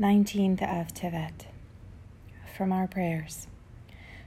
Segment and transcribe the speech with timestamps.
[0.00, 1.44] 19th of Tevet.
[2.56, 3.46] From our prayers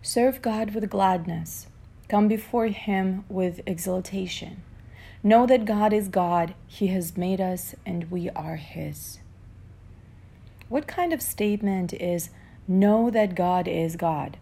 [0.00, 1.66] Serve God with gladness,
[2.08, 4.62] come before Him with exultation.
[5.22, 9.18] Know that God is God, He has made us, and we are His.
[10.70, 12.30] What kind of statement is
[12.66, 14.38] know that God is God?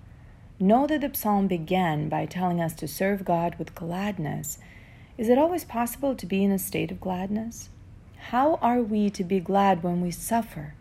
[0.61, 4.59] Know that the psalm began by telling us to serve God with gladness.
[5.19, 7.71] Is it always possible to be in a state of gladness?
[8.31, 10.75] How are we to be glad when we suffer?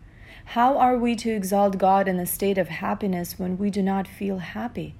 [0.52, 4.08] How are we to exalt God in a state of happiness when we do not
[4.08, 4.94] feel happy?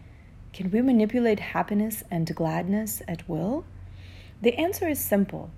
[0.53, 3.65] Can we manipulate happiness and gladness at will?
[4.43, 5.51] The answer is simple.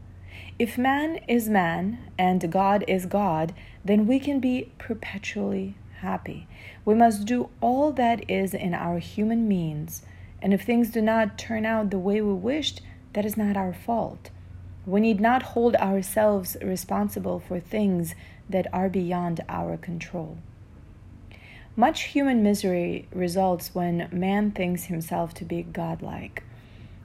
[0.60, 3.52] If man is man and God is God,
[3.84, 6.46] then we can be perpetually happy.
[6.84, 10.02] We must do all that is in our human means,
[10.40, 12.80] and if things do not turn out the way we wished,
[13.14, 14.30] that is not our fault.
[14.86, 18.14] We need not hold ourselves responsible for things
[18.50, 20.38] that are beyond our control.
[21.76, 26.42] Much human misery results when man thinks himself to be godlike.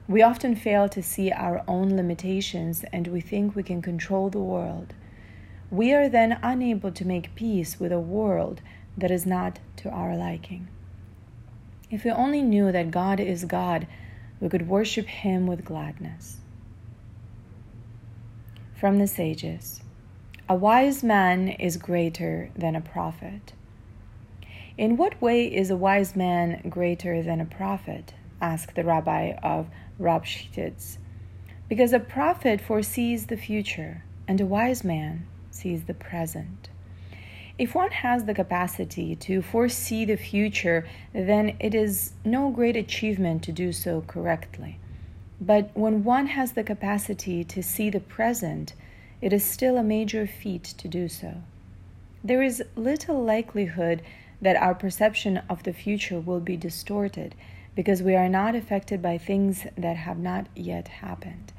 [0.08, 4.38] We often fail to see our own limitations and we think we can control the
[4.38, 4.94] world.
[5.70, 8.60] We are then unable to make peace with a world
[8.96, 10.68] that is not to our liking.
[11.90, 13.86] If we only knew that God is God,
[14.40, 16.38] we could worship Him with gladness.
[18.74, 19.80] From the Sages
[20.48, 23.52] a wise man is greater than a prophet.
[24.78, 28.14] In what way is a wise man greater than a prophet?
[28.40, 29.66] asked the rabbi of
[29.98, 30.98] Ropshitz.
[31.68, 36.68] Because a prophet foresees the future, and a wise man sees the present.
[37.58, 43.42] If one has the capacity to foresee the future, then it is no great achievement
[43.44, 44.78] to do so correctly.
[45.40, 48.74] But when one has the capacity to see the present,
[49.20, 51.42] it is still a major feat to do so.
[52.22, 54.02] There is little likelihood
[54.40, 57.34] that our perception of the future will be distorted
[57.74, 61.52] because we are not affected by things that have not yet happened.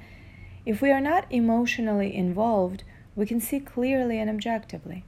[0.66, 2.84] If we are not emotionally involved,
[3.16, 5.06] we can see clearly and objectively.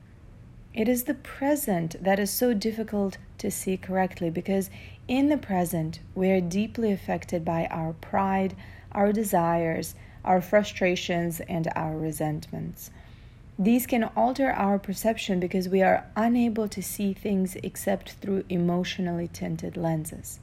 [0.74, 4.70] It is the present that is so difficult to see correctly because
[5.08, 8.56] in the present we are deeply affected by our pride,
[8.92, 12.91] our desires, our frustrations, and our resentments.
[13.57, 19.28] These can alter our perception because we are unable to see things except through emotionally
[19.28, 20.40] tinted lenses.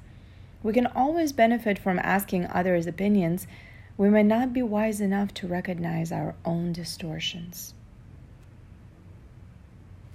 [0.62, 3.46] We can always benefit from asking others' opinions.
[3.96, 7.72] We may not be wise enough to recognize our own distortions.